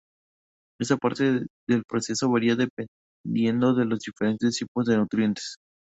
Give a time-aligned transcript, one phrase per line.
[0.79, 5.57] Esta parte del proceso varía dependiendo de los diferentes tipos de nutrientes.